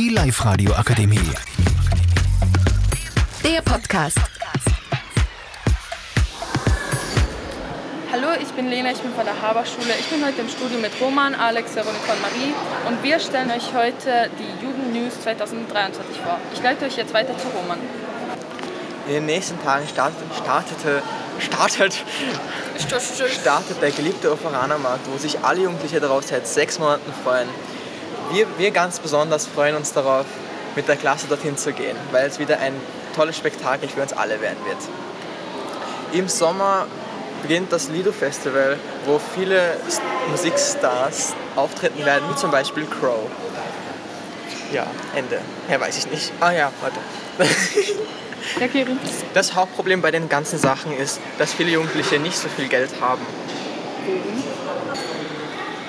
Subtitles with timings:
[0.00, 1.20] Die Live-Radio Akademie.
[3.44, 4.16] Der Podcast.
[8.10, 9.92] Hallo, ich bin Lena, ich bin von der Haberschule.
[10.00, 12.54] Ich bin heute im Studio mit Roman, Alex, Veronika und Marie
[12.88, 16.40] und wir stellen euch heute die Jugend News 2023 vor.
[16.54, 17.78] Ich leite euch jetzt weiter zu Roman.
[19.06, 21.02] In den nächsten Tagen startet, startete,
[21.40, 21.94] startet,
[23.38, 27.50] startet der geliebte Oferanermarkt, wo sich alle Jugendliche darauf seit sechs Monaten freuen.
[28.32, 30.26] Wir, wir ganz besonders freuen uns darauf,
[30.76, 32.74] mit der Klasse dorthin zu gehen, weil es wieder ein
[33.14, 34.78] tolles Spektakel für uns alle werden wird.
[36.12, 36.86] Im Sommer
[37.42, 39.76] beginnt das Lido Festival, wo viele
[40.30, 43.30] Musikstars auftreten werden, wie zum Beispiel Crow.
[44.72, 45.40] Ja, Ende.
[45.68, 46.32] Mehr weiß ich nicht.
[46.40, 47.00] Ah ja, warte.
[48.58, 48.96] Ja, Kiri.
[49.34, 53.24] Das Hauptproblem bei den ganzen Sachen ist, dass viele Jugendliche nicht so viel Geld haben.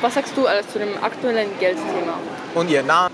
[0.01, 2.17] Was sagst du alles zu dem aktuellen Geldthema?
[2.55, 3.11] Und ihr Name?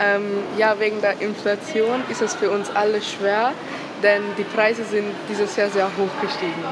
[0.00, 3.52] Ähm, ja, wegen der Inflation ist es für uns alle schwer,
[4.02, 6.64] denn die Preise sind dieses Jahr sehr hoch gestiegen.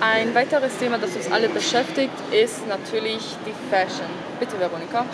[0.00, 4.08] Ein weiteres Thema, das uns alle beschäftigt, ist natürlich die Fashion.
[4.40, 5.06] Bitte, Veronika.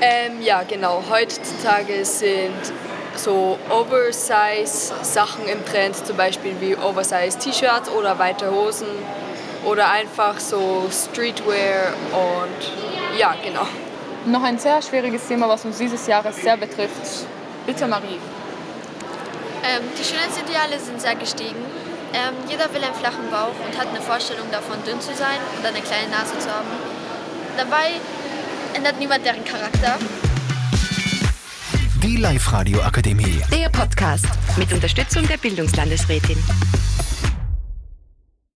[0.00, 1.02] Ähm, ja, genau.
[1.10, 2.72] Heutzutage sind
[3.16, 8.88] so Oversize-Sachen im Trend, zum Beispiel wie Oversize-T-Shirts oder weite Hosen
[9.64, 13.66] oder einfach so Streetwear und ja, genau.
[14.26, 17.26] Noch ein sehr schwieriges Thema, was uns dieses Jahres sehr betrifft.
[17.66, 18.18] Bitte, Marie.
[19.64, 21.62] Ähm, die Schönheitsideale sind sehr gestiegen.
[22.12, 25.66] Ähm, jeder will einen flachen Bauch und hat eine Vorstellung davon, dünn zu sein und
[25.66, 26.68] eine kleine Nase zu haben.
[27.56, 28.00] Dabei
[28.74, 29.98] ändert niemand deren Charakter.
[32.02, 33.40] Die Live-Radio Akademie.
[33.50, 36.36] Der Podcast mit Unterstützung der Bildungslandesrätin.